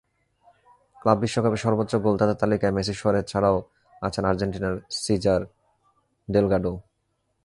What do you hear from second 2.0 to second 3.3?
গোলদাতার তালিকায় মেসি-সুয়ারেজ